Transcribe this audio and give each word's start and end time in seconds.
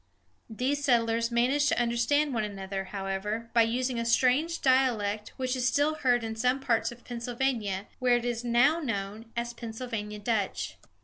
These 0.49 0.83
settlers 0.83 1.29
managed 1.29 1.67
to 1.67 1.79
understand 1.79 2.33
one 2.33 2.43
another, 2.43 2.85
however, 2.85 3.51
by 3.53 3.61
using 3.61 3.99
a 3.99 4.03
strange 4.05 4.59
dialect, 4.63 5.31
which 5.37 5.55
is 5.55 5.67
still 5.67 5.93
heard 5.93 6.23
in 6.23 6.35
some 6.35 6.59
parts 6.59 6.91
of 6.91 7.05
Pennsylvania, 7.05 7.85
where 7.99 8.17
it 8.17 8.25
is 8.25 8.43
now 8.43 8.79
known 8.79 9.31
as 9.37 9.53
"Pennsylvania 9.53 10.17
Dutch." 10.17 10.77